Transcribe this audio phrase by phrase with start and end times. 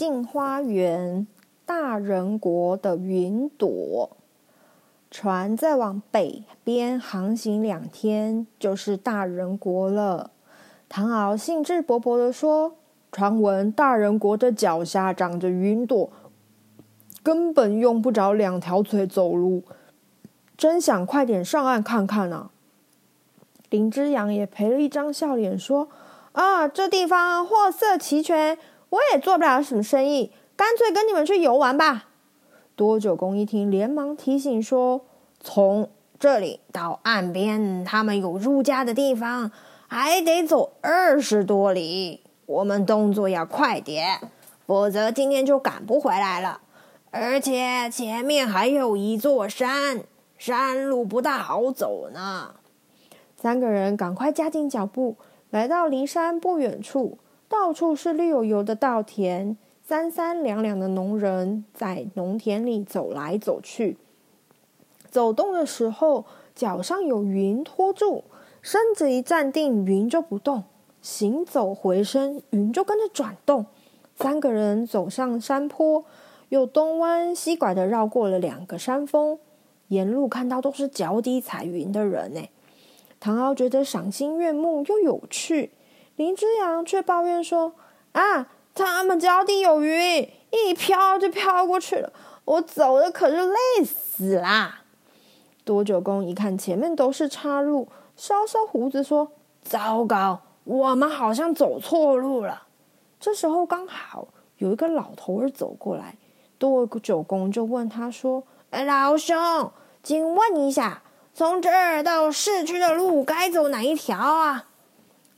[0.00, 1.26] 镜花园，
[1.66, 4.16] 大人国的云朵。
[5.10, 10.30] 船再往北边航行两天，就是大人国了。
[10.88, 12.76] 唐敖兴致勃勃地说
[13.12, 16.10] ：“传闻大人国的脚下长着云朵，
[17.22, 19.64] 根本用不着两条腿走路，
[20.56, 22.50] 真想快点上岸看看啊！”
[23.68, 25.90] 林之阳也赔了一张笑脸说
[26.32, 28.56] ：“啊，这地方货色齐全。”
[28.90, 32.08] 我也做不了什么生意，干脆跟你们去游玩吧。
[32.76, 35.02] 多九公一听，连忙提醒说
[35.40, 39.52] ：“从这里到岸边，他们有入家的地方，
[39.86, 42.20] 还得走二十多里。
[42.46, 44.18] 我们动作要快点，
[44.66, 46.60] 否则今天就赶不回来了。
[47.10, 50.02] 而且前面还有一座山，
[50.36, 52.54] 山路不大好走呢。”
[53.36, 55.16] 三个人赶快加紧脚步，
[55.50, 57.18] 来到离山不远处。
[57.50, 63.98] 到处是绿油油的稻田，三三两两的农人在农田里走来走去。
[65.10, 68.22] 走动的时候，脚上有云托住，
[68.62, 70.62] 身子一站定，云就不动；
[71.02, 73.66] 行走回身，云就跟着转动。
[74.14, 76.04] 三个人走上山坡，
[76.50, 79.40] 又东弯西拐的绕过了两个山峰，
[79.88, 82.48] 沿路看到都是脚底踩云的人呢。
[83.18, 85.72] 唐敖觉得赏心悦目又有趣。
[86.20, 87.72] 林之阳却抱怨说
[88.12, 92.12] ：“啊，他们脚底有云，一飘就飘过去了，
[92.44, 94.82] 我走的可是累死啦。”
[95.64, 97.88] 多九公一看前面都是岔路，
[98.18, 99.32] 搔搔胡子说
[99.64, 102.64] ：“糟糕，我们好像走错路了。”
[103.18, 104.28] 这时候刚好
[104.58, 106.16] 有一个老头儿走过来，
[106.58, 109.72] 多九公就问他说：“哎，老兄，
[110.02, 111.00] 请问一下，
[111.32, 114.66] 从这儿到市区的路该走哪一条啊？”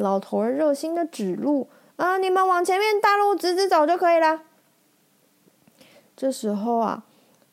[0.00, 4.42] 老头儿热心的指路啊，你们往前面大路直直走就可以了。
[6.16, 7.04] 这时候啊，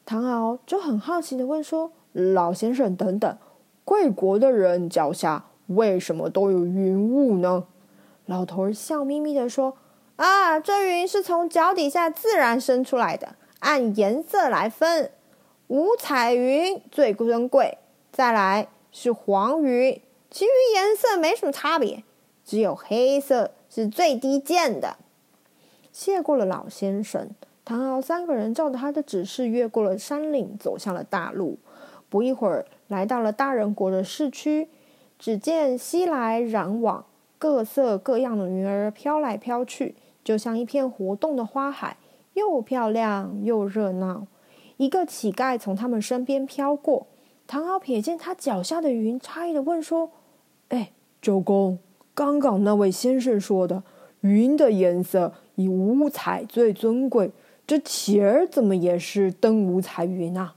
[0.05, 3.37] 唐敖就很好奇的问说：“老先生，等等，
[3.83, 7.65] 贵国的人脚下为什么都有云雾呢？”
[8.25, 9.77] 老头儿笑眯眯的说
[10.17, 15.11] ：“啊，这云是从脚底下自然生出来的，按颜色来分，
[15.67, 17.77] 五彩云最珍贵，
[18.11, 20.01] 再来是黄云，
[20.31, 22.03] 其余颜色没什么差别。”
[22.45, 24.97] 只有黑色是最低贱的。
[25.91, 27.29] 谢过了老先生，
[27.65, 31.57] 唐敖三个人照着他的指示，越过了山岭，走向了大路。
[32.07, 34.69] 不一会儿，来到了大人国的市区。
[35.17, 37.05] 只见熙来攘往，
[37.39, 41.97] 各色各样的云儿飘来飘去，就像一片活动的花海，
[42.33, 44.27] 又漂亮又热闹。
[44.75, 47.07] 一个乞丐从他们身边飘过，
[47.47, 50.11] 唐敖瞥见他脚下的云，诧异地问说
[50.67, 50.91] ：“哎，
[51.21, 51.79] 周公。”
[52.15, 53.83] 刚刚那位先生说的，
[54.21, 57.29] 云的颜色以五彩最尊贵，
[57.67, 60.55] 这乞儿怎么也是登五彩云啊？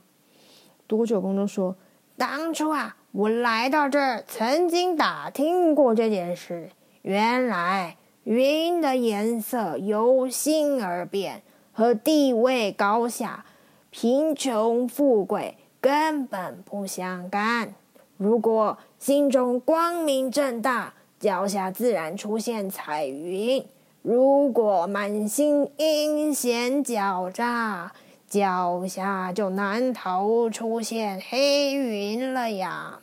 [0.87, 1.75] 多九公中说
[2.17, 6.71] ：“当初啊，我来到这儿，曾经打听过这件事。
[7.03, 11.43] 原来云的颜色由心而变，
[11.73, 13.45] 和地位高下、
[13.91, 17.75] 贫穷富贵根本不相干。
[18.17, 23.65] 如果心中光明正大。”脚下自然出现彩云，
[24.03, 27.93] 如果满心阴险狡诈，
[28.29, 33.01] 脚下就难逃出现黑云了呀。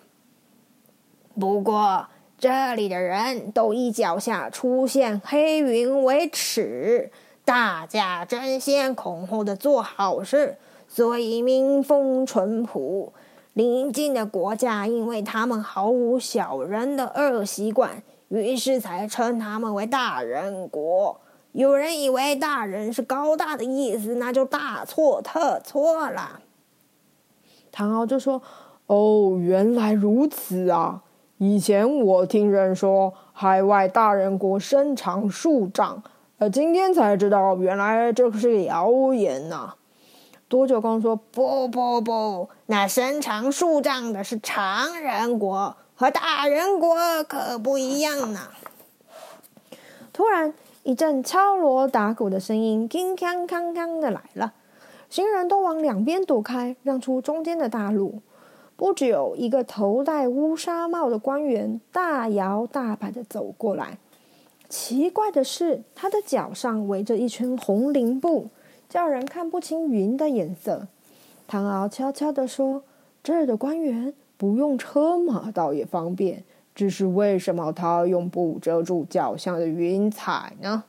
[1.37, 7.11] 不过这里的人都以脚下出现黑云为耻，
[7.43, 10.57] 大家争先恐后的做好事，
[10.87, 13.11] 所以民风淳朴。
[13.53, 21.19] 邻近的国家，因为他们毫无小人的恶习惯，于是才称他们为大人国。
[21.51, 26.41] 有人以为大人是高大的意思，那就大错特错了。
[27.71, 28.41] 唐敖就说
[28.87, 31.01] ：“哦，原来如此啊！
[31.37, 36.03] 以前我听人说海外大人国身长数丈，
[36.37, 39.75] 呃，今天才知道，原来这是谣言呐、”
[40.47, 48.49] 多九公说：“不不不，那身长数丈的是常人国，和大人国可不一样呢。”
[50.13, 50.53] 突然，
[50.83, 54.53] 一阵敲锣打鼓的声音，铿锵锵锵的来了。
[55.09, 58.21] 行人都往两边躲开，让出中间的大路。
[58.77, 63.97] 不久，一个头戴乌纱帽的官员大摇大摆的走过来。
[64.67, 68.47] 奇怪的是，他的脚上围着一圈红绫布，
[68.89, 70.87] 叫人看不清云的颜色。
[71.47, 72.83] 唐敖悄悄地说
[73.23, 76.43] ：“这儿的官员不用车马，倒也方便。
[76.73, 80.83] 只是为什么他用布遮住脚下的云彩呢？”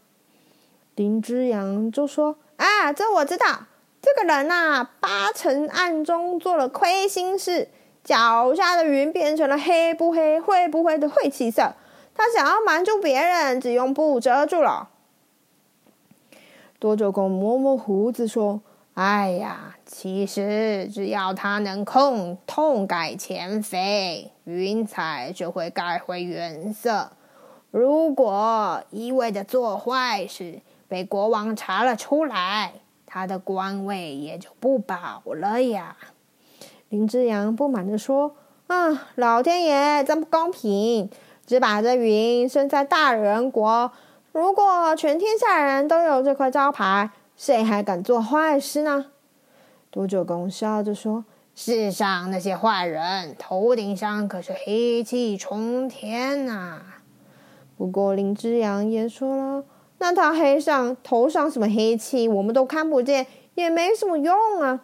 [0.97, 3.67] 林之阳就说：“啊，这我知道。
[4.03, 7.69] 这个人呐、八成暗中做了亏心事。
[8.03, 11.75] 脚下的云变成了黑不黑、灰不灰的晦气色。
[12.15, 14.91] 他想要瞒住别人，只用布遮住了。”
[16.79, 18.61] 多久公摸摸胡子说。
[18.97, 27.11] 哎呀，其实只要他能控痛改前非，云彩就会改回原色。
[27.71, 32.73] 如果一味的做坏事，被国王查了出来，
[33.05, 35.99] 他的官位也就不保了呀。
[36.89, 38.35] 林之阳不满地说
[38.69, 41.11] ：“啊，老天爷真不公平，
[41.47, 43.93] 只把这云生在大人国。
[44.33, 49.07] 如果全天下人都有这块招牌。”谁还敢做坏事呢？
[49.91, 51.25] 多九公笑着说
[51.55, 56.81] ：“世上那些坏人，头顶上可是黑气冲天呐。”
[57.77, 59.65] 不过林之阳也说了
[59.99, 64.81] ：“那他黑上头上什么黑气，我们都看不见，也没什么用啊。”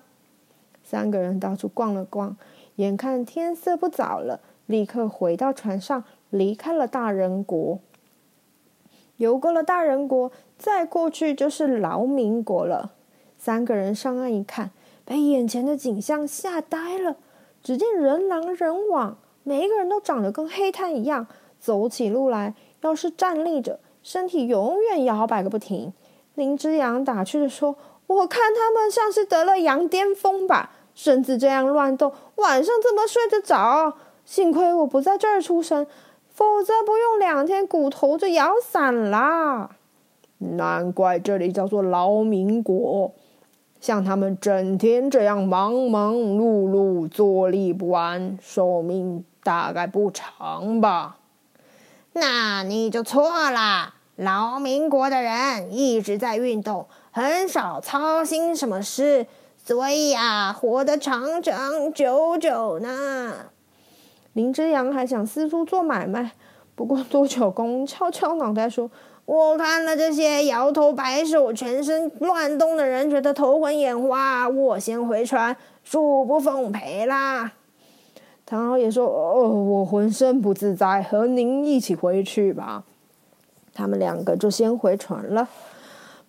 [0.84, 2.36] 三个人到处逛了逛，
[2.76, 7.80] 眼看天色不早了，立刻回到船上，离开了大人国。
[9.16, 12.92] 游过了大人国，再过去就是劳民国了。
[13.38, 14.70] 三个人上岸一看，
[15.04, 17.16] 被眼前的景象吓呆了。
[17.62, 21.26] 只见人来人往，每一个人都长得跟黑炭一样，
[21.60, 25.92] 走起路来要是站立着，身体永远摇摆个不停。
[26.34, 27.76] 林之阳打趣地说
[28.08, 33.94] ：“我看他们像是得了羊癫疯吧，身子这样乱动，晚上怎么睡得着？
[34.24, 35.86] 幸亏我不在这儿出生。”
[36.34, 39.70] 否则不用两天，骨头就摇散啦。
[40.38, 43.12] 难怪这里叫做劳民国。
[43.80, 51.16] 像他们整天这样忙忙碌碌、坐立不安，寿命大概不长吧？
[52.12, 53.94] 那你就错了。
[54.14, 59.26] 劳民国的人一直在运动，很少操心什么事，
[59.64, 63.46] 所以呀，活得长长久久呢。
[64.34, 66.32] 林之阳还想四处做买卖，
[66.74, 68.90] 不过多九公敲敲脑袋说
[69.26, 75.54] ：“我看了这些摇头摆手、全身乱动的人，觉得头昏眼花，我先回船，
[75.86, 77.52] 恕不奉陪啦。”
[78.46, 82.84] 唐敖也说：“哦，我浑身不自在，和您一起回去吧。”
[83.74, 85.48] 他们两个就先回船了。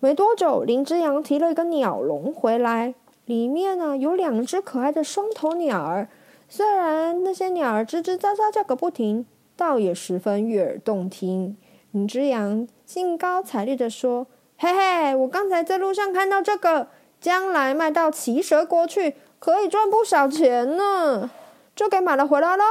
[0.00, 6.08] 没多久，林之阳提了一个鸟笼回来，里面呢有两只可爱的双头鸟儿。
[6.56, 11.56] 虽然那些鸟儿吱吱喳喳叫个不停，倒也十分悦耳动听。
[11.90, 16.86] 林之阳兴高采烈地说：“嘿嘿，我刚才在路上看到这个，
[17.20, 21.28] 将来卖到奇蛇国去，可以赚不少钱呢，
[21.74, 22.62] 就给买了回来了。”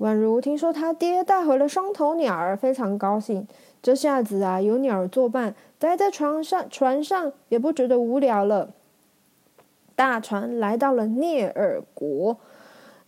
[0.00, 3.48] 宛如听说他爹带回了双头鸟儿，非常高兴。
[3.80, 8.74] 这下子啊，有鸟儿作伴，待在床上船上也不觉得无聊了。
[9.94, 12.36] 大船来到了聂尔国。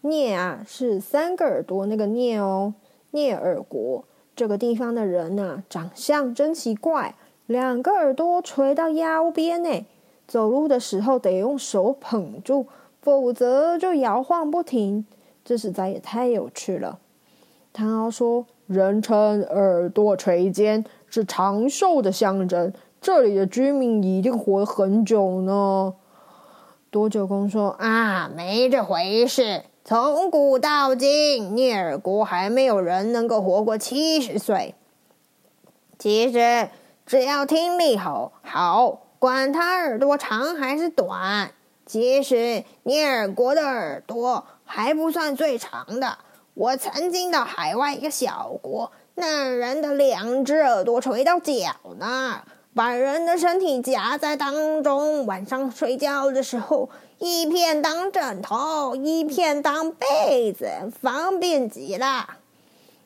[0.02, 2.74] 聂啊，是三个耳朵那个聂哦。
[3.10, 4.04] 聂尔国
[4.36, 7.14] 这个地方的人呐、长相真奇怪，
[7.46, 9.86] 两个耳朵垂到腰边呢，
[10.26, 12.66] 走路的时候得用手捧住，
[13.00, 15.06] 否则就摇晃不停。
[15.44, 16.98] 这实在也太有趣了。
[17.72, 22.72] 唐敖说：“人称耳朵垂肩，是长寿的象征。
[23.00, 25.94] 这里的居民一定活很久呢。”
[26.90, 34.74] 多九公说：“啊，没这回事。”从古到今，聂尔国还没有人能够活过七十岁。
[35.98, 36.68] 其实，
[37.06, 41.52] 只要听力好，好，管他耳朵长还是短。
[41.86, 46.18] 其实，聂尔国的耳朵还不算最长的。
[46.52, 52.42] 我曾经到海外一个小国，那人的两只耳朵垂到脚呢。
[52.74, 60.68] 把人的身体夹在当中，晚上睡觉的时候，一片当枕头，一片当被子，
[61.00, 62.36] 方便极了。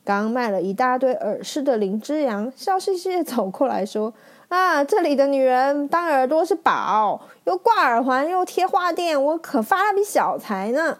[0.04, 4.12] 刚卖了一大堆耳饰的林之阳笑嘻嘻的走过来说
[4.48, 10.98] ：“啊，这里的女人当耳朵是宝，又挂耳环，又贴花店，我可发了笔小财呢。”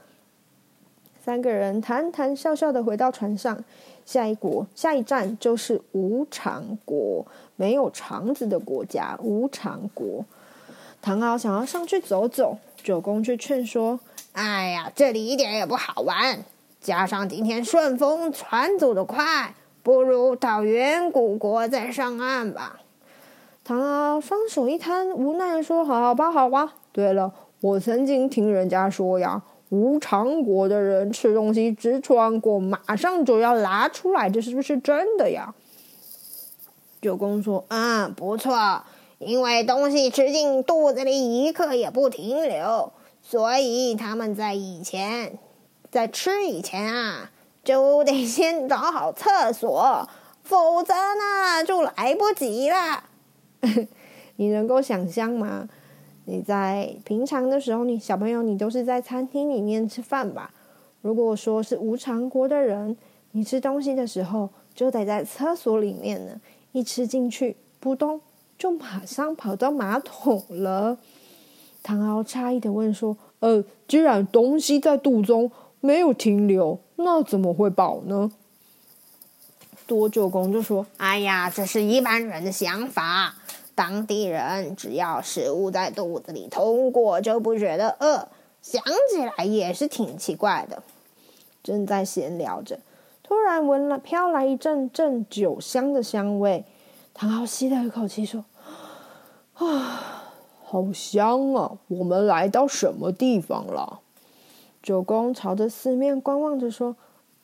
[1.23, 3.63] 三个人谈谈笑笑的回到船上。
[4.05, 7.25] 下一国，下一站就是无常国。
[7.55, 10.25] 没有肠子的国家——无常国。
[11.01, 14.01] 唐敖想要上去走走，九公却劝说
[14.33, 16.45] ：“哎呀，这里一点也不好玩，
[16.81, 22.81] 加上今天顺风船走得快，不如到远古国再上岸吧。”
[23.65, 26.75] 唐敖双手一摊，无奈地说：“好吧，好吧。
[26.91, 35.55] 对了，我曾经听人家说呀，无常国的人吃东西只穿过，马上就要拿出来，这是不是真的呀？”
[37.01, 38.83] 九公说：“嗯，不错，
[39.25, 45.39] 因为东西吃进肚子里一刻也不停留，所以他们在以前，
[45.91, 47.31] 在吃以前啊，
[47.63, 50.09] 就得先找好厕所，
[50.43, 53.05] 否则呢，就来不及了。
[54.37, 55.69] ”你能够想象吗？
[56.25, 60.53] 你在平常的时候，你小朋友，你都是在餐厅里面吃饭吧？
[61.01, 62.97] 如果说是无常国的人，
[63.33, 66.41] 你吃东西的时候就得在厕所里面呢。
[66.73, 68.21] 一吃进去，扑通，
[68.59, 70.99] 就马上跑到马桶了。
[71.83, 78.31] 唐敖诧异的问说：“呃，既然东西在肚中没有停留，那怎么会饱呢？”
[79.87, 83.35] 多九公就说：“哎呀，这是一般人的想法。”
[83.75, 88.29] 当地人只要食物在肚子里通过，就不觉得饿。
[88.61, 88.81] 想
[89.11, 90.83] 起来也是挺奇怪的。
[91.65, 92.79] 正在闲聊着，
[93.23, 96.65] 突然闻了飘来一阵阵酒香的香味。
[97.23, 98.45] 唐昊吸了一口气，说
[99.55, 100.25] ：“啊，
[100.65, 101.79] 好香啊！
[101.87, 104.01] 我们来到什么地方了？”
[104.83, 106.97] 九公朝着四面观望着，说。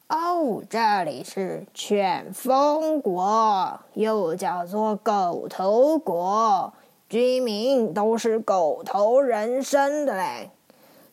[0.08, 6.72] 哦，这里是犬风国，又叫做狗头国，
[7.08, 10.50] 居民都是狗头人身的嘞。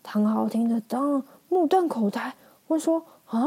[0.01, 2.33] 唐昊听得当目瞪口呆，
[2.69, 3.45] 问说：“啊，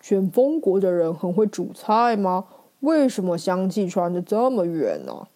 [0.00, 2.46] 犬风国的人很会煮菜吗？
[2.80, 5.26] 为什么香气传得这么远呢？”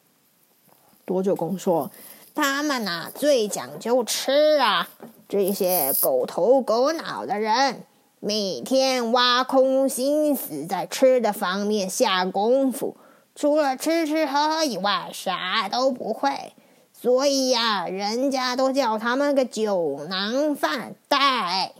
[1.04, 1.90] 多九公说
[2.35, 4.88] ：“他们呐、最讲究吃啊，
[5.28, 7.82] 这些狗头狗脑的人。”
[8.23, 12.94] 每天挖空心思在吃的方面下功夫，
[13.35, 16.52] 除了吃吃喝喝以外，啥都不会。
[16.92, 21.73] 所以呀，人家都叫他们个酒囊饭袋。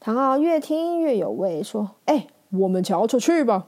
[0.00, 3.66] 唐敖越听越有味，说：“哎，我们瞧瞧去吧。”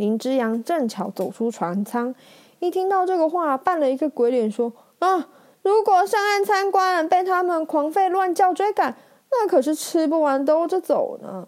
[0.00, 2.14] 林之阳正巧走出船舱，
[2.58, 5.28] 一听到这个话，扮了一个鬼脸，说：“啊，
[5.60, 8.96] 如果上岸参观被他们狂吠乱叫追赶。”
[9.30, 11.46] 那可是吃不完兜着走呢。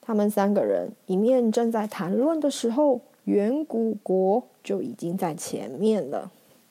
[0.00, 6.30] 他们三个人一面正在谈论的时候，远古国就已经在前面了。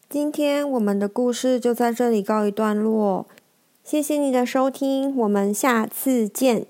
[0.09, 3.27] 今天我们的故事就在这里告一段落，
[3.83, 6.65] 谢谢你的收听，我们下次见。